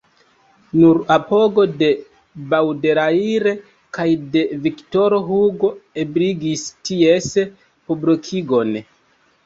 Nur 0.77 0.99
apogo 1.15 1.65
de 1.81 1.89
Baudelaire 2.55 3.53
kaj 3.99 4.07
de 4.35 4.45
Viktoro 4.67 5.23
Hugo 5.31 5.73
ebligis 6.07 6.69
ties 6.91 7.33
publikigon. 7.41 8.79